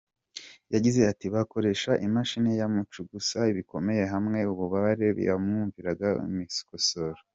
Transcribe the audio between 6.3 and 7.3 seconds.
misokoro.